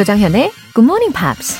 조장현의 0.00 0.50
Good 0.72 0.86
Morning 0.86 1.12
Pops. 1.12 1.58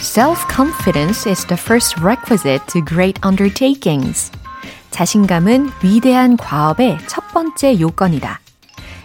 Self-confidence 0.00 1.28
is 1.28 1.44
the 1.46 1.60
first 1.60 2.00
requisite 2.00 2.64
to 2.68 2.84
great 2.84 3.20
undertakings. 3.26 4.30
자신감은 4.92 5.70
위대한 5.82 6.36
과업의 6.36 6.98
첫 7.08 7.26
번째 7.32 7.80
요건이다. 7.80 8.38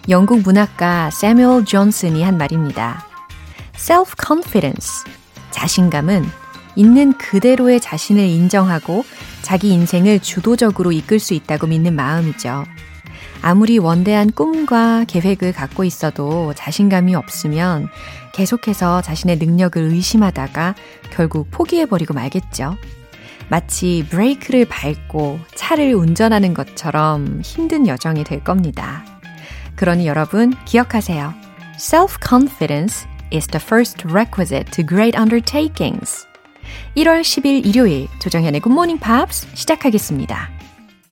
영국 0.09 0.43
문학가 0.43 1.09
세뮤얼 1.09 1.65
존슨이 1.65 2.21
한 2.21 2.37
말입니다. 2.37 3.07
Self-confidence, 3.73 5.09
자신감은 5.49 6.29
있는 6.79 7.11
그대로의 7.17 7.81
자신을 7.81 8.23
인정하고 8.23 9.03
자기 9.41 9.73
인생을 9.73 10.21
주도적으로 10.21 10.93
이끌 10.93 11.19
수 11.19 11.33
있다고 11.33 11.67
믿는 11.67 11.93
마음이죠. 11.93 12.63
아무리 13.41 13.77
원대한 13.77 14.31
꿈과 14.31 15.03
계획을 15.03 15.51
갖고 15.51 15.83
있어도 15.83 16.53
자신감이 16.55 17.15
없으면 17.15 17.89
계속해서 18.31 19.01
자신의 19.01 19.39
능력을 19.39 19.81
의심하다가 19.81 20.75
결국 21.11 21.51
포기해버리고 21.51 22.13
말겠죠. 22.13 22.77
마치 23.49 24.05
브레이크를 24.09 24.63
밟고 24.63 25.39
차를 25.55 25.93
운전하는 25.93 26.53
것처럼 26.53 27.41
힘든 27.43 27.87
여정이 27.87 28.23
될 28.23 28.41
겁니다. 28.41 29.03
그러니 29.75 30.07
여러분 30.07 30.53
기억하세요. 30.63 31.33
Self-confidence 31.75 33.05
is 33.33 33.47
the 33.47 33.61
first 33.61 34.07
requisite 34.07 34.71
to 34.71 34.85
great 34.85 35.17
undertakings. 35.17 36.28
1월 36.95 37.21
10일 37.21 37.65
일요일 37.65 38.07
조정현의 38.19 38.61
Morning 38.65 39.03
Pops 39.03 39.47
시작하겠습니다. 39.53 40.49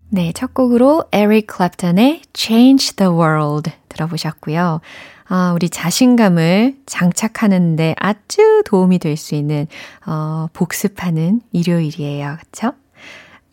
네, 0.10 0.32
첫 0.34 0.54
곡으로 0.54 1.06
에릭 1.12 1.48
클랩턴의 1.48 2.22
Change 2.34 2.96
the 2.96 3.12
World 3.12 3.72
들어보셨고요. 3.90 4.82
아, 5.30 5.52
우리 5.54 5.70
자신감을 5.70 6.78
장착하는데 6.86 7.96
아주 8.00 8.62
도움이 8.66 9.00
될 9.00 9.18
수 9.18 9.36
있는 9.36 9.68
어, 10.06 10.48
복습하는 10.54 11.42
일요일이에요. 11.52 12.38
그쵸? 12.40 12.72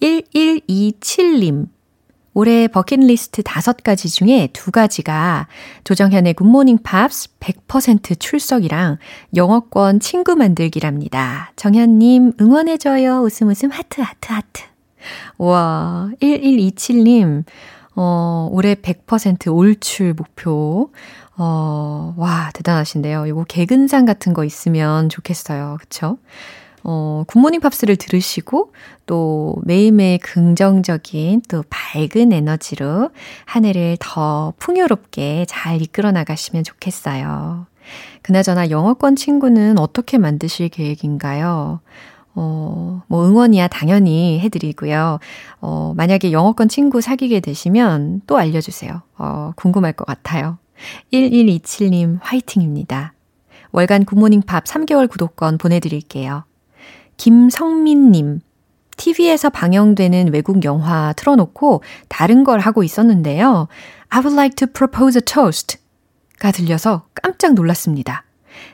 1127님 0.00 1.66
올해 2.34 2.66
버킷리스트 2.68 3.42
다섯 3.44 3.76
가지 3.82 4.08
중에 4.08 4.48
두 4.52 4.70
가지가 4.72 5.46
조정현의 5.84 6.34
굿모닝 6.34 6.78
팝스 6.82 7.38
100% 7.38 8.18
출석이랑 8.18 8.98
영어권 9.36 10.00
친구 10.00 10.34
만들기랍니다. 10.34 11.52
정현님 11.56 12.32
응원해줘요. 12.40 13.20
웃음 13.22 13.48
웃음 13.48 13.70
하트 13.70 14.00
하트 14.00 14.32
하트. 14.32 14.62
와 15.38 16.10
1127님 16.20 17.44
어, 17.96 18.48
올해 18.50 18.74
100% 18.74 19.54
올출 19.54 20.14
목표. 20.14 20.90
어, 21.36 22.14
와, 22.16 22.50
대단하신데요. 22.54 23.26
이거 23.26 23.44
개근상 23.44 24.04
같은 24.04 24.34
거 24.34 24.44
있으면 24.44 25.08
좋겠어요. 25.08 25.76
그쵸? 25.80 26.18
어, 26.84 27.24
굿모닝 27.26 27.60
팝스를 27.60 27.96
들으시고 27.96 28.72
또 29.06 29.56
매일매일 29.64 30.18
긍정적인 30.18 31.42
또 31.48 31.64
밝은 31.70 32.32
에너지로 32.32 33.10
한 33.46 33.64
해를 33.64 33.96
더 33.98 34.52
풍요롭게 34.58 35.46
잘 35.48 35.80
이끌어 35.80 36.12
나가시면 36.12 36.62
좋겠어요. 36.62 37.66
그나저나 38.22 38.70
영어권 38.70 39.16
친구는 39.16 39.78
어떻게 39.78 40.18
만드실 40.18 40.68
계획인가요? 40.68 41.80
어, 42.36 43.02
뭐 43.06 43.26
응원이야 43.26 43.68
당연히 43.68 44.40
해드리고요. 44.40 45.18
어, 45.60 45.92
만약에 45.96 46.32
영어권 46.32 46.68
친구 46.68 47.00
사귀게 47.00 47.40
되시면 47.40 48.22
또 48.26 48.36
알려주세요. 48.36 49.02
어, 49.18 49.52
궁금할 49.56 49.92
것 49.92 50.04
같아요. 50.06 50.58
1127님 51.12 52.18
화이팅입니다. 52.20 53.14
월간 53.72 54.04
굿모닝 54.04 54.42
팝 54.42 54.64
3개월 54.64 55.08
구독권 55.08 55.58
보내드릴게요. 55.58 56.44
김성민님, 57.16 58.40
TV에서 58.96 59.50
방영되는 59.50 60.32
외국 60.32 60.64
영화 60.64 61.12
틀어놓고 61.14 61.82
다른 62.08 62.44
걸 62.44 62.60
하고 62.60 62.82
있었는데요. 62.82 63.68
I 64.08 64.20
would 64.20 64.34
like 64.34 64.54
to 64.56 64.66
propose 64.66 65.18
a 65.18 65.22
toast 65.22 65.78
가 66.38 66.52
들려서 66.52 67.06
깜짝 67.14 67.54
놀랐습니다. 67.54 68.24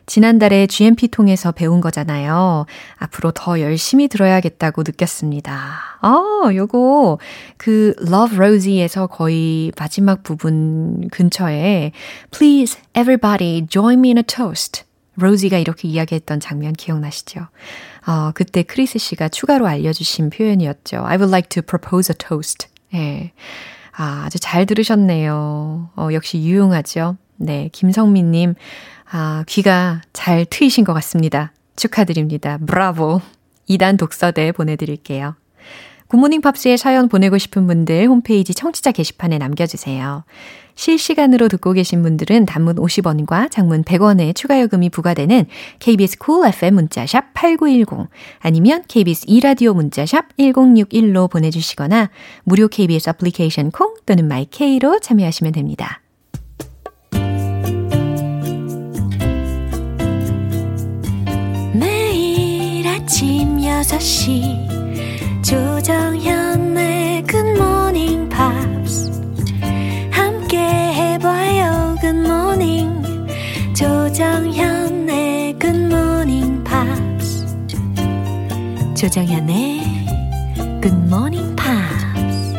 지난달에 0.07 0.67
GMP 0.67 1.09
통해서 1.09 1.53
배운 1.53 1.81
거잖아요. 1.81 2.67
앞으로 2.97 3.33
더 3.33 3.61
열심히 3.61 4.09
들어야겠다고 4.09 4.83
느꼈습니다. 4.83 5.53
아, 6.01 6.51
요거, 6.53 7.19
그, 7.57 7.95
Love 8.01 8.37
Rosie에서 8.37 9.07
거의 9.07 9.73
마지막 9.79 10.23
부분 10.23 11.09
근처에 11.09 11.93
Please, 12.31 12.79
everybody, 12.95 13.67
join 13.69 14.01
me 14.01 14.11
in 14.11 14.19
a 14.19 14.23
toast. 14.23 14.85
로지가 15.21 15.59
이렇게 15.59 15.89
이야기했던 15.89 16.41
장면 16.41 16.73
기억나시죠? 16.73 17.41
어, 18.07 18.31
그때 18.35 18.63
크리스 18.63 18.99
씨가 18.99 19.29
추가로 19.29 19.67
알려주신 19.67 20.31
표현이었죠. 20.31 21.05
I 21.05 21.17
would 21.17 21.31
like 21.31 21.49
to 21.51 21.63
propose 21.63 22.13
a 22.13 22.17
toast. 22.17 22.69
예. 22.95 23.33
아, 23.93 24.25
아주 24.25 24.39
잘 24.39 24.67
들으셨네요. 24.67 25.91
어, 25.95 26.09
역시 26.13 26.39
유용하죠? 26.39 27.17
네, 27.37 27.69
김성민님, 27.73 28.55
아, 29.11 29.45
귀가 29.47 30.03
잘 30.13 30.47
트이신 30.49 30.85
것 30.85 30.93
같습니다. 30.95 31.53
축하드립니다. 31.77 32.59
브라보. 32.67 33.21
2단 33.69 33.99
독서대 33.99 34.53
보내드릴게요. 34.53 35.37
굿모닝 36.09 36.41
팝스에 36.41 36.77
사연 36.77 37.09
보내고 37.09 37.39
싶은 37.39 37.69
분들 37.69 38.09
홈페이지 38.09 38.53
청취자 38.53 38.91
게시판에 38.91 39.39
남겨주세요. 39.39 40.25
실시간으로 40.81 41.49
듣고 41.49 41.75
계신 41.75 42.03
분들은 42.03 42.47
단문 42.47 42.77
50원과 42.77 43.51
장문 43.51 43.85
100원의 43.85 44.35
추가 44.35 44.59
요금이 44.63 44.89
부과되는 44.89 45.45
KBS 45.79 46.17
cool 46.25 46.49
FM 46.49 46.75
문자샵 46.75 47.35
8910 47.35 48.09
아니면 48.39 48.85
KBS 48.89 49.27
이라디오 49.29 49.75
문자샵 49.75 50.39
1061로 50.39 51.31
보내주시거나 51.31 52.09
무료 52.45 52.69
KBS 52.69 53.11
애플리케이션 53.11 53.71
콩 53.71 53.95
또는 54.07 54.27
my 54.27 54.56
K로 54.56 55.01
참여하시면 55.01 55.53
됩니다. 55.53 56.01
매일 61.75 62.89
아침 62.89 63.59
6시 63.59 64.81
조정현의 65.43 67.25
굿모닝 67.25 68.31
팝 68.31 68.40
조정현의 74.21 75.57
Morning 75.65 76.63
Pops. 76.63 77.47
조정현의 78.95 79.81
Morning 80.85 81.57
Pops. 81.57 82.55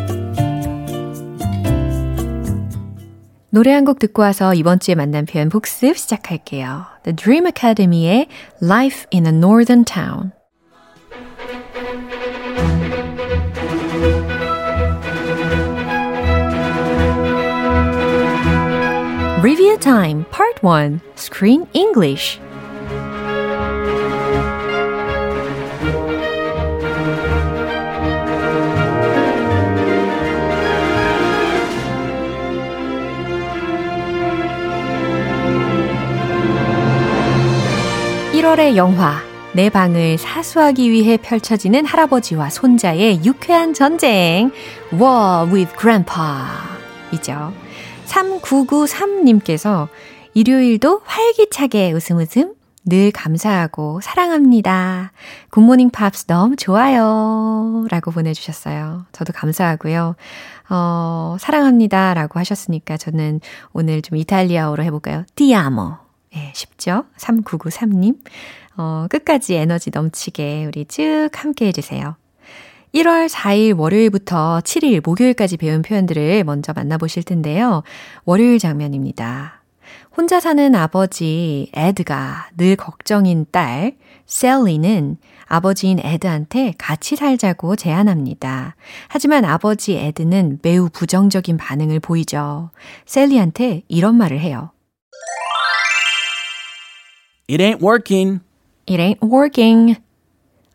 노래 3.51 3.73
한 3.73 3.85
곡 3.85 3.99
듣고 3.99 4.23
와서 4.23 4.55
이번 4.55 4.79
주에 4.79 4.95
만난 4.95 5.27
표현 5.27 5.49
복습 5.49 5.99
시작할게요. 5.99 6.85
The 7.03 7.15
Dream 7.15 7.45
Academy의 7.45 8.25
Life 8.63 9.05
in 9.13 9.27
a 9.27 9.31
Northern 9.31 9.85
Town. 9.85 10.31
Review 19.43 19.75
Time 19.79 20.23
Part 20.29 20.61
1 20.61 21.01
Screen 21.15 21.65
English 21.73 22.39
1월의 38.33 38.75
영화 38.75 39.23
내 39.53 39.71
방을 39.71 40.19
사수하기 40.19 40.91
위해 40.91 41.17
펼쳐지는 41.17 41.85
할아버지와 41.85 42.51
손자의 42.51 43.25
유쾌한 43.25 43.73
전쟁 43.73 44.51
War 44.93 45.51
with 45.51 45.73
Grandpa 45.79 46.70
이죠. 47.13 47.53
3993님께서 48.05 49.87
일요일도 50.33 51.01
활기차게 51.05 51.91
웃음 51.91 52.17
웃음 52.17 52.53
늘 52.83 53.11
감사하고 53.11 54.01
사랑합니다. 54.01 55.11
굿모닝 55.51 55.91
팝스 55.91 56.25
너무 56.25 56.55
좋아요. 56.55 57.85
라고 57.89 58.11
보내주셨어요. 58.11 59.05
저도 59.11 59.33
감사하고요. 59.33 60.15
어, 60.69 61.37
사랑합니다. 61.39 62.13
라고 62.13 62.39
하셨으니까 62.39 62.97
저는 62.97 63.41
오늘 63.73 64.01
좀 64.01 64.17
이탈리아어로 64.17 64.83
해볼까요? 64.83 65.25
Ti 65.35 65.56
amo. 65.56 65.97
예, 66.35 66.51
쉽죠? 66.55 67.05
3993님. 67.17 68.17
어, 68.77 69.05
끝까지 69.09 69.55
에너지 69.55 69.91
넘치게 69.93 70.65
우리 70.65 70.85
쭉 70.85 71.29
함께 71.33 71.67
해주세요. 71.67 72.15
1월 72.93 73.29
4일 73.29 73.77
월요일부터 73.77 74.61
7일 74.63 75.01
목요일까지 75.03 75.57
배운 75.57 75.81
표현들을 75.81 76.43
먼저 76.43 76.73
만나보실 76.73 77.23
텐데요. 77.23 77.83
월요일 78.25 78.59
장면입니다. 78.59 79.61
혼자 80.15 80.41
사는 80.41 80.75
아버지 80.75 81.69
에드가 81.73 82.49
늘 82.57 82.75
걱정인 82.75 83.45
딸 83.51 83.95
셀리는 84.25 85.17
아버지인 85.45 85.99
에드한테 85.99 86.73
같이 86.77 87.15
살자고 87.15 87.75
제안합니다. 87.75 88.75
하지만 89.07 89.45
아버지 89.45 89.97
에드는 89.97 90.59
매우 90.61 90.89
부정적인 90.89 91.57
반응을 91.57 91.99
보이죠. 92.01 92.71
셀리한테 93.05 93.83
이런 93.87 94.15
말을 94.15 94.39
해요. 94.39 94.71
It 97.49 97.61
ain't 97.61 97.81
working. 97.81 98.41
It 98.89 99.01
ain't 99.01 99.19
working. 99.23 99.95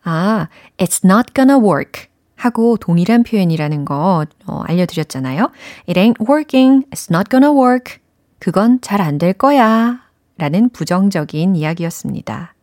아, 0.07 0.47
it's 0.77 1.03
not 1.03 1.33
gonna 1.33 1.59
work. 1.59 2.07
하고 2.37 2.77
동일한 2.77 3.23
표현이라는 3.23 3.83
거 3.83 4.25
어, 4.45 4.61
알려드렸잖아요. 4.67 5.51
It 5.89 5.99
ain't 5.99 6.15
working. 6.29 6.85
It's 6.91 7.11
not 7.11 7.29
gonna 7.29 7.51
work. 7.51 7.97
그건 8.39 8.79
잘 8.79 9.01
안 9.01 9.17
될 9.17 9.33
거야. 9.33 9.99
라는 10.37 10.69
부정적인 10.69 11.55
이야기였습니다. 11.55 12.53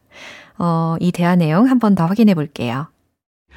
어, 0.59 0.97
이 1.01 1.11
대화 1.13 1.35
내용 1.37 1.69
한 1.69 1.79
번 1.81 1.95
더 1.97 2.07
확인해 2.07 2.35
볼게요. 2.35 2.87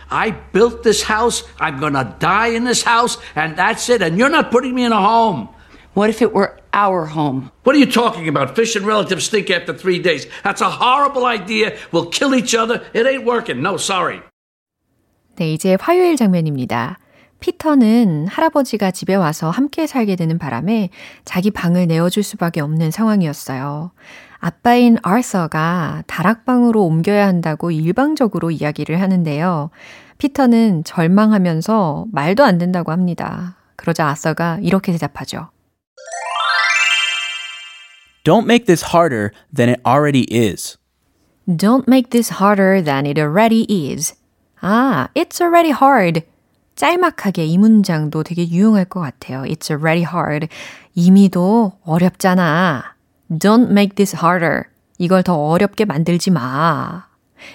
I 0.10 0.34
built 0.52 0.82
this 0.84 1.06
house. 1.12 1.46
I'm 1.60 1.80
gonna 1.80 2.18
die 2.20 2.54
in 2.56 2.66
this 2.66 2.84
house, 2.88 3.20
and 3.38 3.56
that's 3.56 3.90
it. 3.94 4.04
And 4.04 4.18
you're 4.20 4.34
not 4.34 4.50
putting 4.52 4.74
me 4.76 4.84
in 4.86 4.92
a 4.92 4.98
home. 5.00 5.48
What 5.98 6.12
if 6.12 6.22
it 6.22 6.32
were 6.32 6.54
our 6.74 7.08
home? 7.08 7.50
What 7.64 7.76
are 7.76 7.80
you 7.80 7.92
talking 7.92 8.28
about? 8.28 8.54
Fish 8.56 8.76
and 8.76 8.86
relatives 8.86 9.26
stink 9.26 9.50
after 9.50 9.74
three 9.74 9.98
days. 9.98 10.28
That's 10.44 10.62
a 10.62 10.70
horrible 10.70 11.26
idea. 11.26 11.76
We'll 11.92 12.12
kill 12.12 12.36
each 12.36 12.54
other. 12.54 12.86
It 12.94 13.08
ain't 13.08 13.26
working. 13.26 13.64
No, 13.64 13.78
sorry. 13.78 14.22
네, 15.38 15.52
이제 15.54 15.76
화요일 15.80 16.16
장면입니다. 16.16 17.00
피터는 17.40 18.28
할아버지가 18.28 18.92
집에 18.92 19.16
와서 19.16 19.50
함께 19.50 19.88
살게 19.88 20.16
되는 20.16 20.38
바람에 20.38 20.92
자기 21.26 21.50
방을 21.50 21.88
내어줄 21.88 22.22
수밖에 22.22 22.62
없는 22.62 22.92
상황이었어요. 22.92 23.90
아빠인 24.38 25.00
아서가 25.02 26.04
다락방으로 26.06 26.86
옮겨야 26.86 27.26
한다고 27.26 27.72
일방적으로 27.72 28.52
이야기를 28.52 29.02
하는데요. 29.02 29.72
피터는 30.20 30.84
절망하면서 30.84 32.06
말도 32.12 32.44
안 32.44 32.60
된다고 32.60 32.92
합니다. 32.92 33.58
그러자 33.76 34.08
아서가 34.10 34.60
이렇게 34.62 34.92
대답하죠. 34.92 35.50
Don't 38.24 38.46
make 38.46 38.66
this 38.66 38.82
harder 38.92 39.32
than 39.54 39.70
it 39.70 39.80
already 39.86 40.24
is. 40.24 40.78
Don't 41.48 41.88
make 41.88 42.10
this 42.10 42.30
harder 42.42 42.82
than 42.82 43.06
it 43.06 43.18
already 43.18 43.64
is. 43.70 44.14
아, 44.62 45.08
it's 45.16 45.40
already 45.42 45.72
hard. 45.72 46.24
짤막하게 46.76 47.46
이 47.46 47.58
문장도 47.58 48.24
되게 48.24 48.48
유용할 48.50 48.86
것 48.86 49.00
같아요. 49.00 49.44
It's 49.44 49.72
already 49.72 50.04
hard. 50.04 50.48
이미도 50.94 51.74
어렵잖아. 51.86 52.84
Don't 53.32 53.72
make 53.72 53.96
this 53.96 54.16
harder. 54.16 54.64
이걸 54.98 55.24
더 55.24 55.36
어렵게 55.36 55.86
만들지 55.86 56.32
마. 56.32 57.08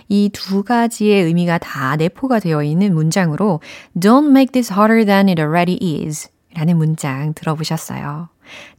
이 0.09 0.31
두 0.33 0.62
가지의 0.62 1.25
의미가 1.25 1.59
다 1.59 1.97
내포가 1.97 2.39
되어 2.39 2.62
있는 2.62 2.94
문장으로 2.94 3.61
Don't 3.99 4.31
make 4.31 4.53
this 4.53 4.73
harder 4.73 5.05
than 5.05 5.29
it 5.29 5.41
already 5.41 5.77
is 5.83 6.29
라는 6.55 6.77
문장 6.77 7.35
들어보셨어요. 7.35 8.29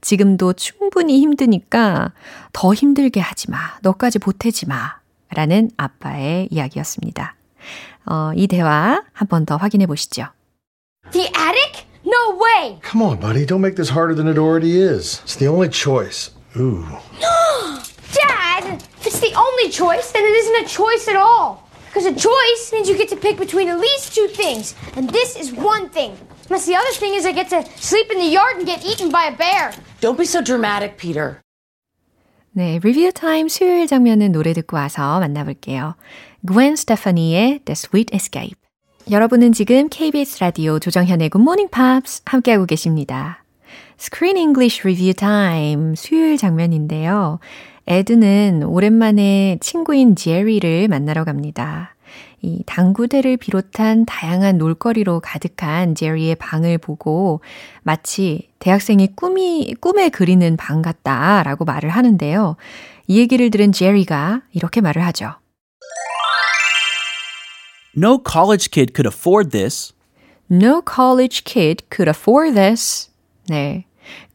지금도 0.01 0.53
충분히 0.53 1.19
힘드니까 1.21 2.11
더 2.51 2.73
힘들게 2.73 3.19
하지 3.19 3.49
마. 3.49 3.57
너까지 3.81 4.19
보태지 4.19 4.67
마. 4.67 4.95
라는 5.35 5.71
아빠의 5.77 6.47
이야기였습니다. 6.51 7.35
어, 8.05 8.31
이 8.35 8.47
대화 8.47 9.01
한 9.13 9.27
번 9.27 9.45
더 9.45 9.55
확인해 9.57 9.85
보시죠. 9.87 10.27
The 11.11 11.27
attic? 11.27 11.85
No 12.05 12.37
way! 12.37 12.79
Come 12.83 13.01
on, 13.01 13.19
buddy. 13.19 13.45
Don't 13.45 13.61
make 13.61 13.75
this 13.75 13.89
harder 13.89 14.13
than 14.13 14.27
it 14.27 14.37
already 14.37 14.77
is. 14.77 15.21
It's 15.23 15.37
the 15.37 15.47
only 15.47 15.69
choice. 15.69 16.31
Ooh. 16.57 16.85
Dad! 18.13 18.83
If 18.99 19.07
it's 19.07 19.19
the 19.19 19.33
only 19.35 19.69
choice, 19.71 20.11
then 20.11 20.23
it 20.23 20.35
isn't 20.35 20.65
a 20.65 20.67
choice 20.67 21.07
at 21.07 21.15
all. 21.15 21.67
Because 21.87 22.05
a 22.05 22.13
choice 22.13 22.71
means 22.73 22.89
you 22.89 22.97
get 22.97 23.09
to 23.09 23.15
pick 23.15 23.37
between 23.37 23.69
at 23.69 23.79
least 23.79 24.13
two 24.13 24.27
things. 24.27 24.75
And 24.95 25.09
this 25.09 25.35
is 25.35 25.53
one 25.53 25.89
thing. 25.89 26.17
Unless 26.53 26.67
the 26.67 26.75
other 26.75 26.93
thing 26.99 27.15
is 27.15 27.25
I 27.25 27.31
get 27.33 27.49
to 27.49 27.65
sleep 27.81 28.11
in 28.11 28.19
the 28.19 28.29
yard 28.29 28.57
and 28.57 28.67
get 28.67 28.85
eaten 28.85 29.09
by 29.09 29.25
a 29.25 29.35
bear. 29.35 29.73
Don't 30.01 30.19
be 30.19 30.23
so 30.23 30.39
dramatic, 30.39 30.97
Peter. 30.97 31.41
네, 32.51 32.77
Review 32.77 33.11
Time 33.11 33.47
수요일 33.47 33.87
장면은 33.87 34.31
노래 34.31 34.53
듣고 34.53 34.77
와서 34.77 35.19
만나볼게요. 35.19 35.95
Gwen 36.45 36.73
Stefani의 36.73 37.61
The 37.65 37.71
Sweet 37.71 38.15
Escape. 38.15 38.53
여러분은 39.09 39.53
지금 39.53 39.89
KBS 39.89 40.41
라디오 40.41 40.77
조정현의 40.77 41.31
Good 41.31 41.41
Morning 41.41 41.71
Pops 41.71 42.21
함께하고 42.25 42.67
계십니다. 42.67 43.43
Screen 43.99 44.37
English 44.37 44.81
Review 44.81 45.15
Time 45.15 45.95
수요일 45.95 46.37
장면인데요. 46.37 47.39
에드는 47.87 48.61
오랜만에 48.61 49.57
친구인 49.59 50.15
제리를 50.15 50.87
만나러 50.87 51.23
갑니다. 51.23 51.95
이 52.43 52.61
당구대를 52.65 53.37
비롯한 53.37 54.05
다양한 54.05 54.57
놀거리로 54.57 55.21
가득한 55.21 55.95
제리의 55.95 56.35
방을 56.35 56.77
보고 56.77 57.39
마치 57.83 58.49
대학생이 58.59 59.15
꿈이, 59.15 59.73
꿈에 59.79 60.09
그리는 60.09 60.57
방 60.57 60.81
같다라고 60.81 61.63
말을 61.63 61.89
하는데요. 61.89 62.57
이 63.07 63.17
얘기를 63.17 63.49
들은 63.49 63.71
제리가 63.71 64.41
이렇게 64.51 64.81
말을 64.81 65.05
하죠. 65.05 65.35
No 67.95 68.21
college 68.21 68.69
kid 68.69 68.91
could 68.93 69.07
afford 69.07 69.51
this. 69.51 69.93
No 70.51 70.81
college 70.85 71.43
kid 71.45 71.85
could 71.89 72.09
afford 72.09 72.55
this. 72.55 73.09
네. 73.47 73.85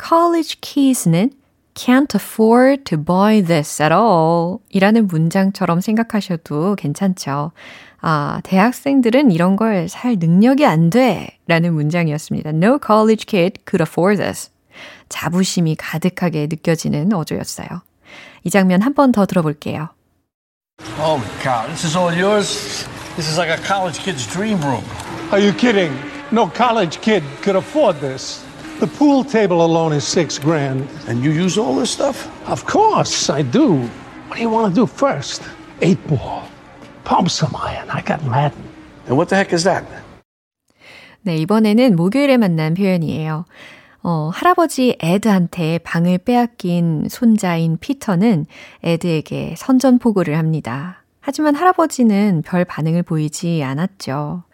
college 0.02 0.56
kids는 0.62 1.32
can't 1.74 2.14
afford 2.14 2.84
to 2.84 2.96
buy 2.96 3.42
this 3.42 3.82
at 3.82 3.92
all. 3.92 4.58
이라는 4.70 5.06
문장처럼 5.08 5.80
생각하셔도 5.80 6.74
괜찮죠. 6.76 7.52
아, 8.00 8.40
대학생들은 8.44 9.30
이런 9.32 9.56
걸 9.56 9.88
살 9.88 10.16
능력이 10.18 10.64
안 10.66 10.90
돼. 10.90 11.38
라는 11.46 11.74
문장이었습니다. 11.74 12.50
No 12.50 12.78
college 12.84 13.24
kid 13.26 13.60
could 13.68 13.82
afford 13.82 14.18
this. 14.22 14.50
자부심이 15.08 15.74
가득하게 15.76 16.46
느껴지는 16.50 17.12
어조였어요. 17.12 17.66
이 18.44 18.50
장면 18.50 18.82
한 18.82 18.94
번 18.94 19.10
더 19.12 19.26
들어볼게요. 19.26 19.88
Holy 20.96 21.26
cow, 21.42 21.66
this 21.66 21.84
is 21.84 21.96
all 21.96 22.12
yours? 22.14 22.86
This 23.16 23.28
is 23.28 23.36
like 23.38 23.50
a 23.50 23.58
college 23.66 23.98
kid's 23.98 24.26
dream 24.30 24.60
room. 24.62 24.84
Are 25.32 25.40
you 25.40 25.52
kidding? 25.52 25.90
No 26.30 26.46
college 26.46 27.00
kid 27.00 27.24
could 27.42 27.56
afford 27.56 27.98
this. 28.00 28.44
The 28.78 28.86
pool 28.86 29.24
table 29.24 29.64
alone 29.64 29.92
is 29.92 30.04
six 30.04 30.38
grand. 30.38 30.86
And 31.08 31.24
you 31.24 31.32
use 31.32 31.58
all 31.58 31.74
this 31.74 31.90
stuff? 31.90 32.28
Of 32.46 32.64
course, 32.64 33.28
I 33.28 33.42
do. 33.42 33.88
What 34.28 34.36
do 34.36 34.42
you 34.42 34.50
want 34.50 34.72
to 34.72 34.80
do 34.82 34.86
first? 34.86 35.42
Eight 35.82 35.98
ball. 36.06 36.46
Pump 37.08 37.30
some 37.30 37.56
iron. 37.56 37.88
I 37.88 38.02
got 38.04 38.22
Latin. 38.28 38.62
And 39.06 39.16
what 39.16 39.30
the 39.30 39.36
heck 39.36 39.54
is 39.54 39.64
that? 39.64 39.86
네, 41.22 41.38
이번에는 41.38 41.96
목요일에 41.96 42.36
만난 42.36 42.74
표현이에요. 42.74 43.46
어, 44.02 44.30
할아버지 44.32 44.96
에드한테 45.00 45.78
방을 45.78 46.18
빼앗긴 46.18 47.08
손자인 47.08 47.78
피터는 47.78 48.44
에드에게 48.82 49.54
선전포고를 49.56 50.36
합니다. 50.36 51.02
하지만 51.20 51.54
할아버지는 51.54 52.42
별 52.44 52.66
반응을 52.66 53.02
보이지 53.02 53.62
않았죠. 53.64 54.44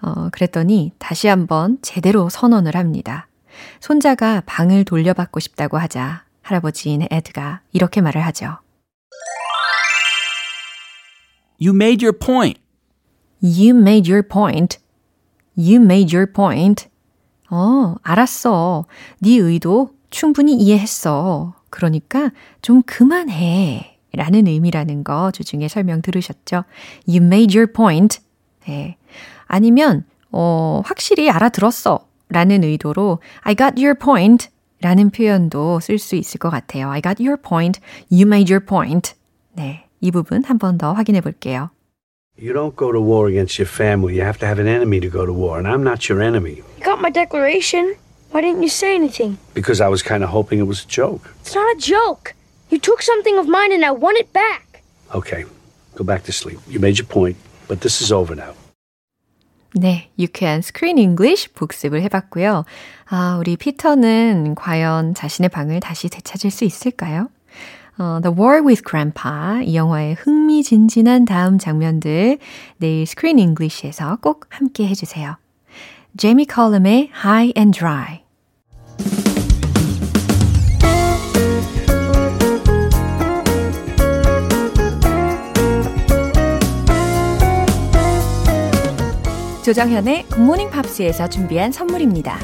어, 0.00 0.28
그랬더니 0.30 0.92
다시 0.98 1.28
한번 1.28 1.78
제대로 1.82 2.30
선언을 2.30 2.74
합니다. 2.74 3.28
손자가 3.80 4.42
방을 4.46 4.84
돌려받고 4.84 5.40
싶다고 5.40 5.76
하자 5.76 6.24
할아버지인 6.42 7.06
에드가 7.10 7.60
이렇게 7.72 8.00
말을 8.00 8.24
하죠. 8.26 8.58
You 11.60 11.74
made 11.74 12.04
your 12.04 12.16
point. 12.16 12.60
You 13.42 13.74
made 13.76 14.10
your 14.10 14.26
point. 14.26 14.78
You 15.56 15.82
made 15.82 16.14
your 16.14 16.32
point. 16.32 16.88
어, 17.50 17.96
알았어. 18.02 18.84
네 19.20 19.36
의도 19.36 19.90
충분히 20.10 20.54
이해했어. 20.54 21.54
그러니까 21.70 22.30
좀 22.62 22.82
그만해. 22.82 23.98
라는 24.12 24.46
의미라는 24.46 25.04
거 25.04 25.30
주중에 25.30 25.68
설명 25.68 26.00
들으셨죠? 26.02 26.64
You 27.06 27.22
made 27.22 27.56
your 27.56 27.72
point. 27.72 28.20
네. 28.66 28.96
아니면, 29.46 30.04
어, 30.30 30.82
확실히 30.84 31.30
알아들었어. 31.30 32.06
라는 32.28 32.64
의도로 32.64 33.20
I 33.42 33.54
got 33.54 33.82
your 33.82 33.98
point. 33.98 34.48
라는 34.80 35.10
표현도 35.10 35.80
쓸 35.80 35.98
수 35.98 36.14
있을 36.14 36.38
것 36.38 36.50
같아요. 36.50 36.90
I 36.90 37.02
got 37.02 37.22
your 37.22 37.40
point. 37.40 37.80
You 38.10 38.22
made 38.22 38.52
your 38.52 38.64
point. 38.64 39.14
네. 39.54 39.87
이 40.01 40.11
부분 40.11 40.43
한 40.43 40.57
번 40.57 40.77
더 40.77 40.93
확인해 40.93 41.21
볼게요. 41.21 41.69
You 42.37 42.51
don't 42.53 42.75
go 42.75 42.91
to 42.91 42.99
war 42.99 43.27
against 43.29 43.59
your 43.61 43.69
family. 43.69 44.15
You 44.15 44.23
have 44.25 44.39
to 44.39 44.47
have 44.47 44.59
an 44.59 44.67
enemy 44.67 44.99
to 44.99 45.09
go 45.09 45.25
to 45.25 45.31
war, 45.33 45.57
and 45.59 45.67
I'm 45.67 45.83
not 45.83 46.09
your 46.09 46.21
enemy. 46.21 46.63
You 46.77 46.83
got 46.83 46.99
my 46.99 47.11
declaration. 47.11 47.95
Why 48.31 48.41
didn't 48.41 48.63
you 48.63 48.69
say 48.69 48.95
anything? 48.95 49.37
Because 49.53 49.79
I 49.79 49.87
was 49.87 50.01
kind 50.01 50.23
of 50.23 50.29
hoping 50.33 50.57
it 50.57 50.65
was 50.67 50.83
a 50.83 50.87
joke. 50.89 51.29
It's 51.45 51.53
not 51.53 51.69
a 51.69 51.77
joke. 51.77 52.33
You 52.71 52.79
took 52.79 53.03
something 53.03 53.37
of 53.37 53.47
mine 53.47 53.71
and 53.71 53.85
I 53.85 53.91
want 53.91 54.17
it 54.17 54.33
back. 54.33 54.81
Okay, 55.13 55.45
go 55.95 56.03
back 56.03 56.23
to 56.25 56.31
sleep. 56.33 56.57
You 56.67 56.79
made 56.79 56.97
your 56.97 57.05
point, 57.05 57.37
but 57.67 57.81
this 57.81 58.01
is 58.01 58.11
over 58.11 58.33
now. 58.35 58.55
네, 59.75 60.09
유쾌한 60.19 60.61
스크린 60.61 60.97
잉글리쉬 60.97 61.49
복습을 61.53 62.01
해봤고요. 62.03 62.65
아, 63.09 63.37
우리 63.39 63.57
피터는 63.57 64.55
과연 64.55 65.13
자신의 65.13 65.49
방을 65.49 65.79
다시 65.79 66.09
되찾을 66.09 66.49
수 66.51 66.63
있을까요? 66.65 67.29
어, 67.98 68.20
The 68.22 68.34
War 68.36 68.62
with 68.64 68.82
Grandpa 68.88 69.64
이 69.64 69.76
영화의 69.76 70.14
흥미진진한 70.14 71.24
다음 71.24 71.58
장면들 71.58 72.38
내일 72.78 73.06
Screen 73.06 73.38
English에서 73.38 74.18
꼭 74.22 74.46
함께 74.50 74.86
해주세요. 74.86 75.36
Jamie 76.16 76.46
Cullum의 76.46 77.10
High 77.24 77.52
and 77.56 77.78
Dry 77.78 78.20
조정현의 89.64 90.24
굿모닝 90.28 90.70
팝스에서 90.70 91.28
준비한 91.28 91.72
선물입니다. 91.72 92.38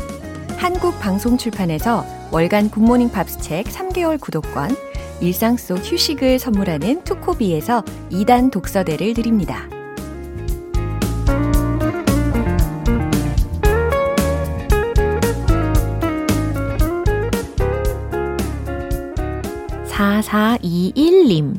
한국 0.58 1.00
방송 1.00 1.38
출판에서 1.38 2.04
월간 2.30 2.68
굿모닝 2.68 3.10
팝스 3.12 3.38
책 3.40 3.64
3개월 3.64 4.20
구독권, 4.20 4.76
일상 5.24 5.56
속 5.56 5.78
휴식을 5.78 6.38
선물하는 6.38 7.02
투코비에서 7.04 7.82
2단 8.10 8.50
독서대를 8.50 9.14
드립니다. 9.14 9.66
(4421님) 19.88 21.54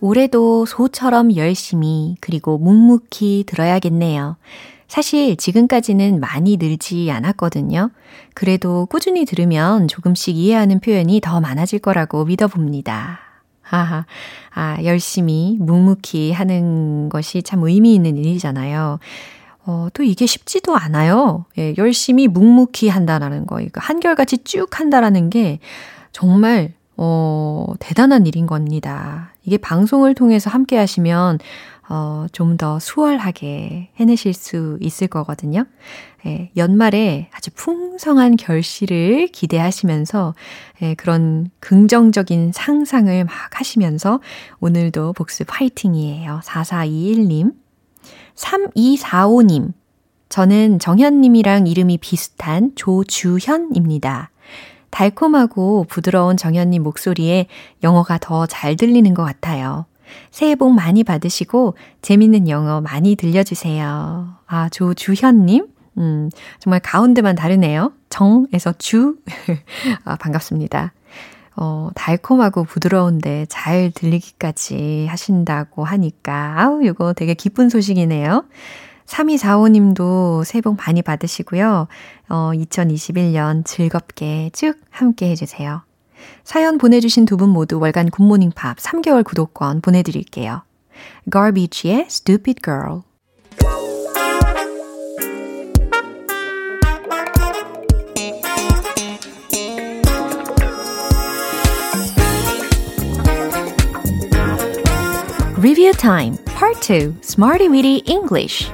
올해도 0.00 0.66
소처럼 0.66 1.36
열심히 1.36 2.16
그리고 2.20 2.58
묵묵히 2.58 3.44
들어야겠네요. 3.46 4.36
사실 4.90 5.36
지금까지는 5.36 6.18
많이 6.18 6.56
늘지 6.56 7.12
않았거든요. 7.12 7.92
그래도 8.34 8.86
꾸준히 8.86 9.24
들으면 9.24 9.86
조금씩 9.86 10.36
이해하는 10.36 10.80
표현이 10.80 11.20
더 11.20 11.40
많아질 11.40 11.78
거라고 11.78 12.24
믿어봅니다. 12.24 13.20
하하, 13.62 14.04
아, 14.52 14.78
열심히, 14.82 15.56
묵묵히 15.60 16.32
하는 16.32 17.08
것이 17.08 17.44
참 17.44 17.62
의미 17.62 17.94
있는 17.94 18.16
일이잖아요. 18.16 18.98
어, 19.64 19.86
또 19.94 20.02
이게 20.02 20.26
쉽지도 20.26 20.76
않아요. 20.76 21.44
예, 21.56 21.72
열심히 21.78 22.26
묵묵히 22.26 22.88
한다라는 22.88 23.46
거, 23.46 23.60
이거 23.60 23.80
한결같이 23.80 24.38
쭉 24.38 24.80
한다라는 24.80 25.30
게 25.30 25.60
정말, 26.10 26.72
어, 27.02 27.72
대단한 27.78 28.26
일인 28.26 28.46
겁니다. 28.46 29.32
이게 29.42 29.56
방송을 29.56 30.14
통해서 30.14 30.50
함께 30.50 30.76
하시면, 30.76 31.38
어, 31.88 32.26
좀 32.30 32.58
더 32.58 32.78
수월하게 32.78 33.88
해내실 33.96 34.34
수 34.34 34.76
있을 34.82 35.08
거거든요. 35.08 35.64
예, 36.26 36.50
연말에 36.58 37.30
아주 37.32 37.50
풍성한 37.54 38.36
결실을 38.36 39.28
기대하시면서 39.28 40.34
예, 40.82 40.94
그런 40.94 41.50
긍정적인 41.60 42.52
상상을 42.52 43.24
막 43.24 43.32
하시면서 43.58 44.20
오늘도 44.60 45.14
복습 45.14 45.46
파이팅이에요. 45.48 46.42
4421님. 46.44 47.54
3245님. 48.34 49.72
저는 50.28 50.78
정현님이랑 50.80 51.66
이름이 51.66 51.96
비슷한 51.98 52.72
조주현입니다. 52.76 54.30
달콤하고 54.90 55.84
부드러운 55.88 56.36
정현님 56.36 56.82
목소리에 56.82 57.46
영어가 57.82 58.18
더 58.18 58.46
잘 58.46 58.76
들리는 58.76 59.12
것 59.14 59.24
같아요. 59.24 59.86
새해 60.30 60.54
복 60.56 60.72
많이 60.72 61.04
받으시고 61.04 61.76
재밌는 62.02 62.48
영어 62.48 62.80
많이 62.80 63.14
들려주세요. 63.14 64.34
아, 64.46 64.68
조주현님. 64.70 65.66
음, 65.98 66.30
정말 66.58 66.80
가운데만 66.80 67.36
다르네요. 67.36 67.92
정에서 68.08 68.72
주. 68.78 69.16
아, 70.04 70.16
반갑습니다. 70.16 70.92
어, 71.56 71.90
달콤하고 71.94 72.64
부드러운데 72.64 73.46
잘 73.48 73.90
들리기까지 73.94 75.06
하신다고 75.10 75.84
하니까, 75.84 76.54
아우, 76.56 76.82
이거 76.82 77.12
되게 77.12 77.34
기쁜 77.34 77.68
소식이네요. 77.68 78.44
3245님도 79.10 80.44
새해 80.44 80.62
복 80.62 80.76
많이 80.76 81.02
받으시고요. 81.02 81.88
어, 82.28 82.50
2021년 82.54 83.64
즐겁게 83.64 84.50
쭉 84.52 84.76
함께 84.90 85.28
해주세요. 85.30 85.82
사연 86.44 86.78
보내주신 86.78 87.24
두 87.24 87.36
분 87.36 87.48
모두 87.48 87.78
월간 87.80 88.10
굿모닝 88.10 88.52
팝 88.54 88.76
3개월 88.76 89.24
구독권 89.24 89.80
보내드릴게요. 89.80 90.62
Garbage의 91.30 92.06
Stupid 92.08 92.60
Girl 92.62 93.02
Review 105.56 105.92
Time 105.92 106.36
Part 106.44 106.80
2 106.80 107.16
Smarty 107.22 107.68
Weedy 107.68 108.02
English 108.06 108.70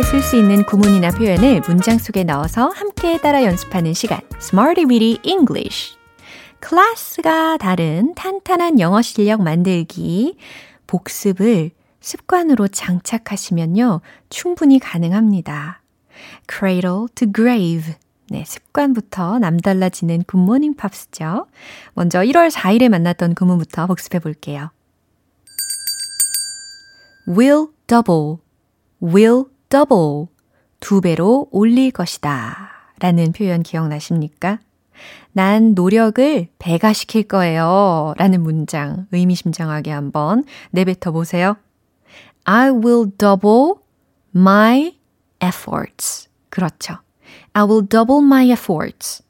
유용하게 0.00 0.02
쓸 0.02 0.22
수 0.22 0.36
있는 0.36 0.64
구문이나 0.64 1.10
표현을 1.10 1.60
문장 1.66 1.98
속에 1.98 2.24
넣어서 2.24 2.68
함께 2.68 3.18
따라 3.18 3.44
연습하는 3.44 3.92
시간 3.92 4.20
Smarty 4.40 4.86
Weedy 4.88 5.18
English 5.22 5.94
클래스가 6.60 7.58
다른 7.58 8.14
탄탄한 8.14 8.80
영어 8.80 9.02
실력 9.02 9.42
만들기 9.42 10.36
복습을 10.86 11.70
습관으로 12.00 12.68
장착하시면요 12.68 14.00
충분히 14.30 14.78
가능합니다. 14.78 15.82
Cradle 16.48 17.06
to 17.14 17.30
grave 17.32 17.94
네, 18.30 18.44
습관부터 18.46 19.38
남달라지는 19.38 20.24
굿모닝 20.24 20.74
팝스죠. 20.76 21.46
먼저 21.94 22.20
1월 22.20 22.50
4일에 22.50 22.88
만났던 22.88 23.34
구문부터 23.34 23.86
복습해 23.86 24.18
볼게요. 24.18 24.70
will 27.28 27.66
double 27.86 28.36
will 29.02 29.49
double 29.70 30.26
두 30.80 31.00
배로 31.00 31.48
올릴 31.50 31.90
것이다 31.92 32.70
라는 32.98 33.32
표현 33.32 33.62
기억나십니까? 33.62 34.58
난 35.32 35.74
노력을 35.74 36.48
배가 36.58 36.92
시킬 36.92 37.22
거예요 37.22 38.14
라는 38.18 38.42
문장 38.42 39.06
의미심장하게 39.12 39.90
한번 39.90 40.44
내뱉어 40.72 41.12
보세요. 41.12 41.56
I 42.44 42.70
will 42.70 43.10
double 43.16 43.74
my 44.34 44.98
efforts. 45.42 46.28
그렇죠. 46.48 46.98
I 47.52 47.64
will 47.64 47.86
double 47.88 48.22
my 48.24 48.50
efforts. 48.50 49.22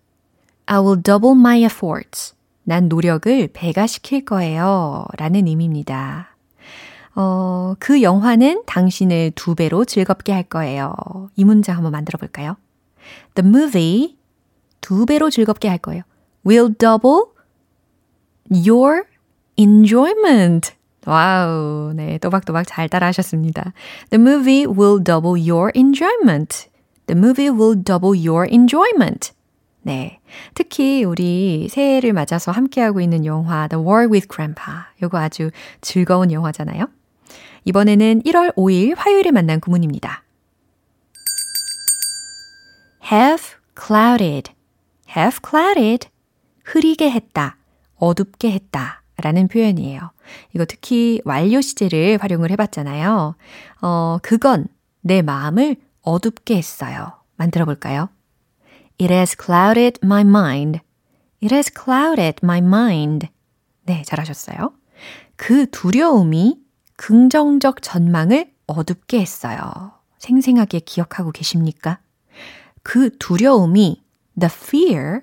I 0.66 0.78
will 0.78 1.02
double 1.02 1.36
my 1.38 1.62
efforts. 1.64 2.34
난 2.64 2.88
노력을 2.88 3.48
배가 3.52 3.86
시킬 3.86 4.24
거예요. 4.24 5.04
라는 5.16 5.46
의미입니다. 5.46 6.29
어, 7.14 7.74
그 7.78 8.02
영화는 8.02 8.62
당신을 8.66 9.32
두 9.34 9.54
배로 9.54 9.84
즐겁게 9.84 10.32
할 10.32 10.42
거예요. 10.42 10.94
이 11.36 11.44
문장 11.44 11.76
한번 11.76 11.92
만들어 11.92 12.18
볼까요? 12.18 12.56
The 13.34 13.48
movie 13.48 14.16
두 14.80 15.06
배로 15.06 15.30
즐겁게 15.30 15.68
할 15.68 15.78
거예요. 15.78 16.02
will 16.46 16.74
double 16.76 17.24
your 18.50 19.04
enjoyment. 19.56 20.74
와우, 21.06 21.92
네, 21.94 22.18
또박또박 22.18 22.66
잘 22.66 22.88
따라 22.88 23.06
하셨습니다. 23.08 23.72
The 24.10 24.22
movie 24.22 24.66
will 24.66 25.02
double 25.02 25.40
your 25.40 25.72
enjoyment. 25.74 26.68
The 27.06 27.18
movie 27.18 27.50
will 27.50 27.82
double 27.82 28.16
your 28.16 28.46
enjoyment. 28.50 29.32
네. 29.82 30.20
특히 30.54 31.04
우리 31.04 31.68
새해를 31.70 32.12
맞아서 32.12 32.52
함께하고 32.52 33.00
있는 33.00 33.24
영화 33.24 33.66
The 33.66 33.82
War 33.82 34.08
with 34.10 34.28
Grandpa. 34.28 34.84
요거 35.02 35.18
아주 35.18 35.50
즐거운 35.80 36.30
영화잖아요. 36.30 36.86
이번에는 37.64 38.22
1월 38.22 38.54
5일 38.54 38.94
화요일에 38.96 39.30
만난 39.30 39.60
구문입니다. 39.60 40.22
have 43.10 43.44
clouded, 43.76 44.52
have 45.16 45.38
clouded, 45.46 46.08
흐리게 46.64 47.10
했다, 47.10 47.56
어둡게 47.96 48.52
했다 48.52 49.02
라는 49.16 49.48
표현이에요. 49.48 50.12
이거 50.54 50.64
특히 50.64 51.20
완료 51.24 51.60
시제를 51.60 52.18
활용을 52.20 52.50
해봤잖아요. 52.52 53.34
어, 53.82 54.18
그건 54.22 54.66
내 55.00 55.22
마음을 55.22 55.76
어둡게 56.02 56.56
했어요. 56.56 57.12
만들어 57.36 57.64
볼까요? 57.64 58.08
It 59.00 59.12
has 59.12 59.36
clouded 59.36 60.00
my 60.04 60.22
mind. 60.22 60.80
It 61.42 61.54
has 61.54 61.72
clouded 61.72 62.40
my 62.42 62.58
mind. 62.58 63.28
네, 63.84 64.02
잘하셨어요. 64.04 64.72
그 65.36 65.68
두려움이 65.70 66.59
긍정적 67.00 67.80
전망을 67.80 68.52
어둡게 68.66 69.20
했어요. 69.20 69.62
생생하게 70.18 70.80
기억하고 70.80 71.32
계십니까? 71.32 71.98
그 72.82 73.16
두려움이 73.16 74.02
the 74.38 74.50
fear 74.52 75.20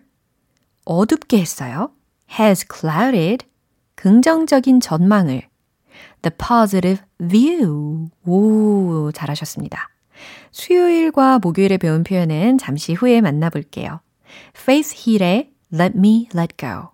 어둡게 0.86 1.38
했어요. 1.38 1.92
has 2.40 2.66
clouded 2.68 3.46
긍정적인 3.94 4.80
전망을 4.80 5.44
the 6.24 6.36
positive 6.36 7.04
view. 7.20 8.08
오, 8.26 9.12
잘하셨습니다. 9.12 9.90
수요일과 10.50 11.38
목요일에 11.38 11.78
배운 11.78 12.04
표현은 12.04 12.58
잠시 12.58 12.94
후에 12.94 13.22
만나볼게요. 13.22 14.02
Faith 14.60 14.96
Hill의 14.98 15.52
Let 15.72 15.96
Me 15.96 16.28
Let 16.36 16.58
Go. 16.58 16.90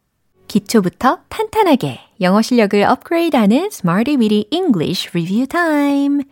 기초부터 0.49 1.19
탄탄하게 1.29 2.01
영어 2.23 2.41
실력을 2.41 2.81
업그레이드하는 2.81 3.67
Smarty 3.69 4.15
Weedy 4.17 4.47
English 4.49 5.09
Review 5.09 5.45
Time. 5.45 6.23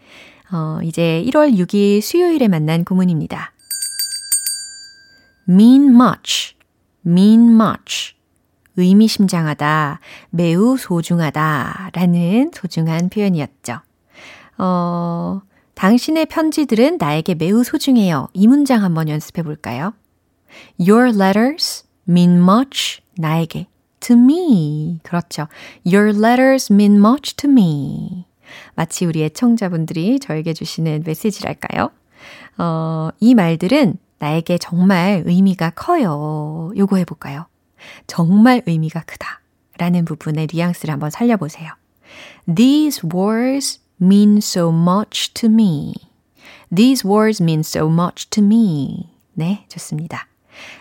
어, 0.54 0.80
이제 0.84 1.22
1월 1.28 1.54
6일 1.54 2.02
수요일에 2.02 2.48
만난 2.48 2.86
구문입니다. 2.86 3.52
mean 5.50 5.94
much, 5.94 6.56
mean 7.06 7.50
much. 7.62 8.16
의미심장하다, 8.78 10.00
매우 10.30 10.78
소중하다 10.78 11.92
라는 11.94 12.52
소중한 12.54 13.10
표현이었죠. 13.10 13.80
어, 14.60 15.42
당신의 15.76 16.28
편지들은 16.28 17.00
나에게 17.00 17.36
매우 17.36 17.66
소중해요. 17.66 18.30
이 18.32 18.48
문장 18.48 18.84
한번 18.84 19.10
연습해 19.10 19.44
볼까요? 19.44 19.94
Your 20.80 21.10
letters 21.10 21.84
mean 22.08 22.38
much 22.38 23.02
나에게. 23.18 23.68
To 24.01 24.15
me. 24.15 25.00
그렇죠. 25.03 25.48
Your 25.86 26.10
letters 26.10 26.72
mean 26.72 26.98
much 26.98 27.36
to 27.38 27.50
me. 27.50 28.25
마치 28.75 29.05
우리 29.05 29.24
애청자분들이 29.24 30.20
저에게 30.20 30.53
주시는 30.53 31.03
메시지랄까요? 31.05 31.91
어, 32.58 33.10
이 33.20 33.34
말들은 33.34 33.98
나에게 34.20 34.58
정말 34.58 35.24
의미가 35.25 35.72
커요. 35.72 36.72
요거 36.77 36.98
해볼까요? 36.98 37.48
정말 38.08 38.62
의미가 38.65 39.01
크다. 39.01 39.41
라는 39.77 40.05
부분의 40.05 40.48
뉘앙스를 40.53 40.91
한번 40.91 41.10
살려보세요. 41.10 41.72
These 42.53 43.10
words 43.12 43.79
mean 44.00 44.38
so 44.38 44.70
much 44.70 45.34
to 45.34 45.50
me. 45.50 45.93
These 46.74 47.08
words 47.10 47.41
mean 47.41 47.62
so 47.62 47.88
much 47.88 48.29
to 48.29 48.43
me. 48.43 49.10
네, 49.34 49.65
좋습니다. 49.70 50.27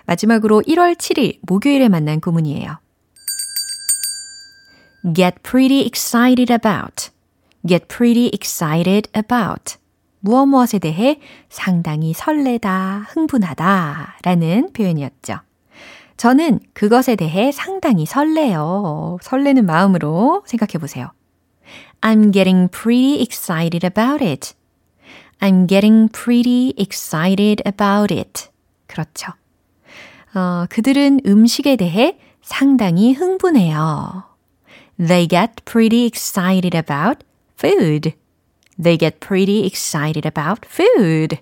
마지막으로 0.06 0.62
1월 0.62 0.96
7일 0.96 1.38
목요일에 1.42 1.88
만난 1.88 2.20
구문이에요. 2.20 2.78
Get 5.14 5.42
pretty 5.42 5.86
excited 5.86 6.52
about. 6.52 7.10
get 7.66 7.88
pretty 7.88 8.30
excited 8.32 9.08
about. 9.14 9.76
무엇 10.20 10.46
무엇에 10.46 10.78
대해 10.78 11.18
상당히 11.48 12.12
설레다, 12.12 13.06
흥분하다 13.08 14.16
라는 14.22 14.72
표현이었죠. 14.72 15.40
저는 16.16 16.60
그것에 16.74 17.16
대해 17.16 17.50
상당히 17.52 18.04
설레요. 18.04 19.18
설레는 19.22 19.64
마음으로 19.64 20.42
생각해 20.46 20.78
보세요. 20.78 21.10
I'm 22.02 22.32
getting 22.32 22.70
pretty 22.70 23.22
excited 23.22 23.86
about 23.86 24.22
it. 24.22 24.52
I'm 25.40 25.66
getting 25.66 26.10
pretty 26.12 26.74
excited 26.78 27.62
about 27.66 28.14
it. 28.14 28.50
그렇죠. 28.86 29.32
어, 30.34 30.66
그들은 30.68 31.20
음식에 31.26 31.76
대해 31.76 32.18
상당히 32.42 33.14
흥분해요. 33.14 34.29
They 35.00 35.26
get 35.26 35.64
pretty 35.64 36.04
excited 36.04 36.76
about 36.76 37.24
food. 37.58 38.12
They 38.76 38.98
get 38.98 39.18
pretty 39.20 39.64
excited 39.64 40.26
about 40.26 40.68
food. 40.68 41.38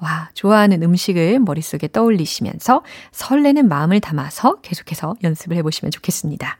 와, 0.00 0.30
좋아하는 0.34 0.82
음식을 0.82 1.38
머릿속에 1.38 1.86
떠올리시면서 1.88 2.82
설레는 3.12 3.68
마음을 3.68 4.00
담아서 4.00 4.56
계속해서 4.62 5.14
연습을 5.22 5.56
해보시면 5.58 5.92
좋겠습니다. 5.92 6.58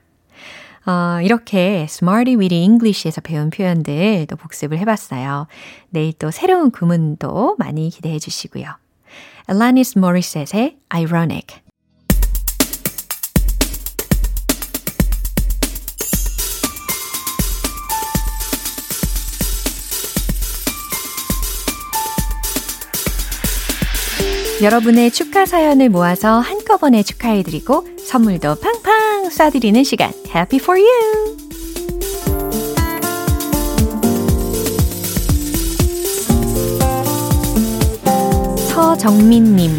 어, 0.87 1.21
이렇게 1.23 1.87
Smarty 1.89 2.37
Weedy 2.37 2.63
English에서 2.63 3.21
배운 3.21 3.51
표현들 3.51 4.27
또 4.29 4.37
복습을 4.37 4.79
해봤어요. 4.79 5.49
내일 5.91 6.13
또 6.15 6.31
새로운 6.31 6.71
구문도 6.71 7.57
많이 7.59 7.91
기대해 7.91 8.19
주시고요. 8.19 8.67
Alanis 9.49 9.99
Morissette의 9.99 10.79
Ironic 10.89 11.62
여러분의 24.63 25.11
축하 25.11 25.45
사연을 25.45 25.89
모아서 25.89 26.39
한꺼번에 26.39 27.03
축하해드리고 27.03 27.85
선물도 28.07 28.55
팡팡 28.61 29.29
쏴드리는 29.29 29.85
시간 29.85 30.13
Happy 30.33 30.61
for 30.63 30.81
you! 30.81 31.37
서정민님 38.69 39.73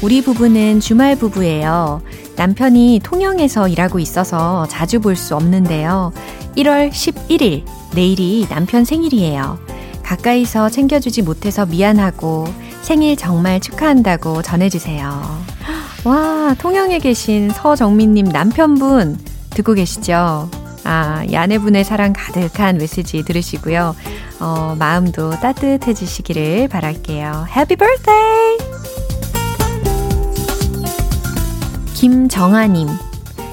우리 0.00 0.22
부부는 0.22 0.78
주말 0.78 1.16
부부예요. 1.16 2.00
남편이 2.36 3.00
통영에서 3.02 3.66
일하고 3.66 3.98
있어서 3.98 4.66
자주 4.68 5.00
볼 5.00 5.16
수 5.16 5.34
없는데요. 5.34 6.12
1월 6.56 6.90
11일 6.90 7.64
내일이 7.94 8.46
남편 8.48 8.84
생일이에요. 8.84 9.58
가까이서 10.04 10.68
챙겨주지 10.68 11.22
못해서 11.22 11.66
미안하고 11.66 12.46
생일 12.84 13.16
정말 13.16 13.60
축하한다고 13.60 14.42
전해주세요. 14.42 15.42
와, 16.04 16.54
통영에 16.58 16.98
계신 16.98 17.48
서정민님 17.48 18.26
남편분 18.26 19.18
듣고 19.50 19.72
계시죠? 19.72 20.50
아, 20.84 21.24
이 21.26 21.34
아내분의 21.34 21.82
사랑 21.82 22.12
가득한 22.12 22.76
메시지 22.76 23.24
들으시고요. 23.24 23.96
어, 24.38 24.76
마음도 24.78 25.30
따뜻해지시기를 25.30 26.68
바랄게요. 26.68 27.46
Happy 27.48 27.74
birthday! 27.74 28.58
김정아님. 31.94 32.88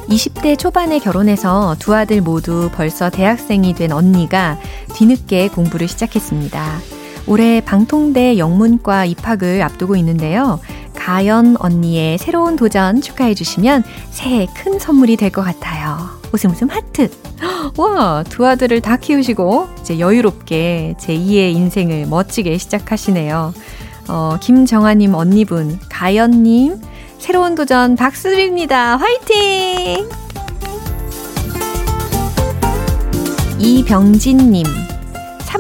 20대 0.09 0.59
초반에 0.59 0.99
결혼해서 0.99 1.77
두 1.79 1.95
아들 1.95 2.19
모두 2.19 2.69
벌써 2.75 3.09
대학생이 3.09 3.75
된 3.75 3.93
언니가 3.93 4.59
뒤늦게 4.93 5.47
공부를 5.47 5.87
시작했습니다. 5.87 7.00
올해 7.31 7.61
방통대 7.61 8.37
영문과 8.37 9.05
입학을 9.05 9.61
앞두고 9.61 9.95
있는데요. 9.95 10.59
가연 10.97 11.55
언니의 11.57 12.17
새로운 12.17 12.57
도전 12.57 12.99
축하해 13.01 13.35
주시면 13.35 13.85
새해 14.09 14.47
큰 14.53 14.77
선물이 14.77 15.15
될 15.15 15.31
것 15.31 15.41
같아요. 15.41 16.09
웃음 16.33 16.51
웃음 16.51 16.69
하트. 16.69 17.09
와, 17.77 18.23
두 18.27 18.45
아들을 18.45 18.81
다 18.81 18.97
키우시고 18.97 19.69
이제 19.79 19.97
여유롭게 19.99 20.95
제2의 20.99 21.53
인생을 21.55 22.05
멋지게 22.07 22.57
시작하시네요. 22.57 23.53
어, 24.09 24.37
김정아님 24.41 25.13
언니분, 25.15 25.79
가연님, 25.89 26.81
새로운 27.17 27.55
도전 27.55 27.95
박수 27.95 28.23
드립니다. 28.29 28.97
화이팅! 28.97 30.09
이병진님, 33.57 34.65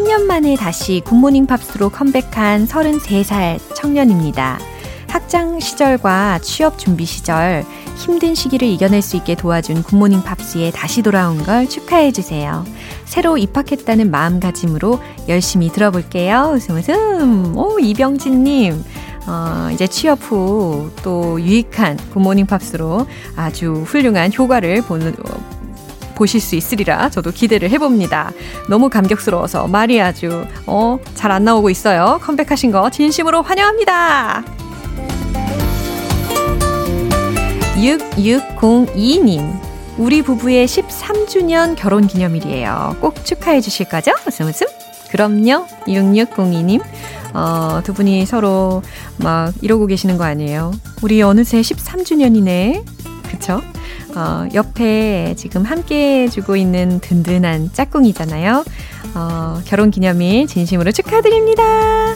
3년 0.01 0.23
만에 0.23 0.55
다시 0.55 1.01
굿모닝 1.05 1.45
팝스로 1.45 1.89
컴백한 1.89 2.67
33살 2.67 3.59
청년입니다. 3.75 4.59
학창 5.07 5.59
시절과 5.59 6.39
취업 6.39 6.79
준비 6.79 7.05
시절 7.05 7.63
힘든 7.97 8.33
시기를 8.33 8.67
이겨낼 8.67 9.01
수 9.01 9.15
있게 9.17 9.35
도와준 9.35 9.83
굿모닝 9.83 10.23
팝스에 10.23 10.71
다시 10.71 11.03
돌아온 11.03 11.43
걸 11.43 11.67
축하해 11.69 12.11
주세요. 12.11 12.65
새로 13.05 13.37
입학했다는 13.37 14.09
마음가짐으로 14.09 14.99
열심히 15.27 15.69
들어볼게요. 15.69 16.53
웃음 16.55 16.77
웃음. 16.77 17.57
오, 17.57 17.77
이병진님. 17.79 18.83
어, 19.27 19.69
이제 19.71 19.85
취업 19.85 20.19
후 20.23 20.91
또 21.03 21.39
유익한 21.39 21.97
굿모닝 22.11 22.47
팝스로 22.47 23.05
아주 23.35 23.83
훌륭한 23.85 24.31
효과를 24.33 24.81
보는, 24.81 25.13
보실 26.21 26.39
수 26.39 26.55
있으리라 26.55 27.09
저도 27.09 27.31
기대를 27.31 27.71
해봅니다. 27.71 28.31
너무 28.69 28.89
감격스러워서 28.89 29.67
말이 29.67 29.99
아주 29.99 30.45
어, 30.67 30.99
잘 31.15 31.31
안 31.31 31.45
나오고 31.45 31.69
있어요. 31.71 32.19
컴백하신 32.21 32.71
거 32.71 32.91
진심으로 32.91 33.41
환영합니다. 33.41 34.43
6602님. 37.75 39.59
우리 39.97 40.21
부부의 40.21 40.67
13주년 40.67 41.75
결혼 41.75 42.05
기념일이에요. 42.05 42.97
꼭 42.99 43.25
축하해 43.25 43.59
주실 43.61 43.87
거죠? 43.89 44.11
웃음 44.27 44.45
웃음. 44.47 44.67
그럼요. 45.09 45.65
6602님. 45.87 46.81
어, 47.33 47.81
두 47.83 47.93
분이 47.93 48.25
서로 48.27 48.83
막 49.17 49.53
이러고 49.61 49.87
계시는 49.87 50.17
거 50.17 50.25
아니에요? 50.25 50.71
우리 51.01 51.21
어느새 51.23 51.61
13주년이네. 51.61 52.83
그쵸? 53.31 53.61
어, 54.15 54.47
옆에 54.53 55.35
지금 55.37 55.63
함께 55.63 56.23
해주고 56.23 56.55
있는 56.55 56.99
든든한 56.99 57.71
짝꿍이잖아요. 57.73 58.63
어, 59.15 59.61
결혼 59.65 59.91
기념일 59.91 60.47
진심으로 60.47 60.91
축하드립니다. 60.91 62.15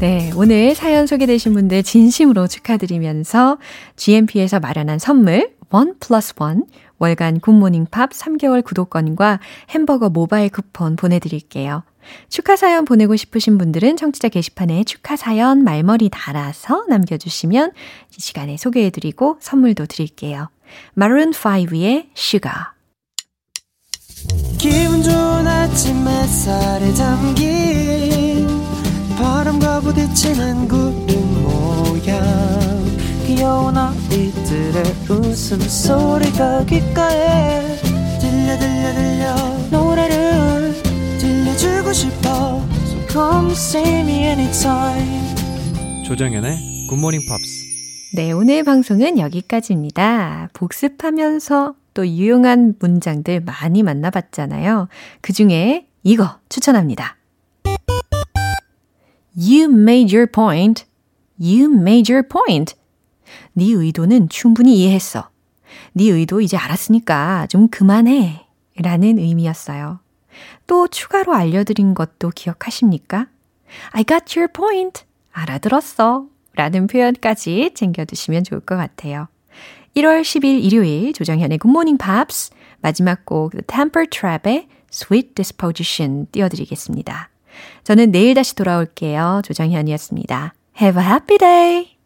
네, 0.00 0.32
오늘 0.34 0.74
사연 0.74 1.06
소개되신 1.06 1.52
분들 1.52 1.82
진심으로 1.82 2.46
축하드리면서 2.46 3.58
GMP에서 3.96 4.58
마련한 4.58 4.98
선물 4.98 5.50
one 5.70 5.94
plus 6.00 6.32
one 6.38 6.64
월간 7.00 7.40
굿모닝 7.40 7.86
팝 7.90 8.10
3개월 8.10 8.62
구독권과 8.62 9.40
햄버거 9.70 10.08
모바일 10.08 10.50
쿠폰 10.50 10.94
보내드릴게요. 10.94 11.82
축하 12.28 12.56
사연 12.56 12.84
보내고 12.84 13.16
싶으신 13.16 13.58
분들은 13.58 13.96
청취자 13.96 14.28
게시판에 14.28 14.84
축하 14.84 15.16
사연 15.16 15.64
말머리 15.64 16.08
달아서 16.10 16.84
남겨주시면 16.88 17.72
이 17.72 18.20
시간에 18.20 18.56
소개해드리고 18.56 19.38
선물도 19.40 19.86
드릴게요. 19.86 20.50
Maroon 20.94 21.32
5의 21.32 22.08
Sugar 22.16 22.56
기분 24.58 25.02
좋은 25.02 25.46
아침 25.46 26.06
햇살에 26.06 26.92
담긴 26.92 28.46
바람과 29.16 29.80
부딪히는 29.80 30.68
구름 30.68 31.42
모양 31.42 32.79
귀여운 33.30 33.76
아이들의 33.76 34.82
웃음소리가 35.08 36.64
귓가에 36.64 37.76
들려 38.20 38.58
들려 38.58 38.92
들려 38.92 39.34
노래를 39.70 40.74
들려주고 41.20 41.92
싶어 41.92 42.60
So 42.86 43.06
come 43.08 43.52
see 43.52 44.00
me 44.00 44.24
anytime 44.24 46.04
조정연의 46.04 46.88
굿모닝 46.88 47.20
팝스 47.28 48.16
네, 48.16 48.32
오늘 48.32 48.64
방송은 48.64 49.20
여기까지입니다. 49.20 50.48
복습하면서 50.52 51.76
또 51.94 52.08
유용한 52.08 52.74
문장들 52.80 53.42
많이 53.42 53.84
만나봤잖아요. 53.84 54.88
그 55.20 55.32
중에 55.32 55.86
이거 56.02 56.40
추천합니다. 56.48 57.16
You 59.36 59.70
made 59.70 60.12
your 60.12 60.28
point. 60.28 60.84
You 61.40 61.72
made 61.72 62.12
your 62.12 62.26
point. 62.26 62.79
네 63.52 63.64
의도는 63.72 64.28
충분히 64.28 64.78
이해했어. 64.78 65.28
네 65.92 66.04
의도 66.04 66.40
이제 66.40 66.56
알았으니까 66.56 67.46
좀 67.48 67.68
그만해. 67.68 68.46
라는 68.76 69.18
의미였어요. 69.18 70.00
또 70.66 70.88
추가로 70.88 71.34
알려드린 71.34 71.94
것도 71.94 72.30
기억하십니까? 72.34 73.26
I 73.92 74.04
got 74.04 74.38
your 74.38 74.50
point. 74.52 75.04
알아들었어. 75.32 76.26
라는 76.54 76.86
표현까지 76.86 77.72
챙겨두시면 77.74 78.44
좋을 78.44 78.60
것 78.60 78.76
같아요. 78.76 79.28
1월 79.96 80.22
10일 80.22 80.62
일요일 80.62 81.12
조정현의 81.12 81.58
굿모닝 81.58 81.98
팝스 81.98 82.50
마지막 82.80 83.24
곡 83.24 83.52
The 83.52 83.62
Temper 83.66 84.08
Trap의 84.08 84.68
Sweet 84.92 85.34
Disposition 85.34 86.26
띄워드리겠습니다. 86.32 87.30
저는 87.84 88.12
내일 88.12 88.34
다시 88.34 88.54
돌아올게요. 88.54 89.42
조정현이었습니다. 89.44 90.54
Have 90.80 91.02
a 91.02 91.08
happy 91.08 91.38
day! 91.38 91.99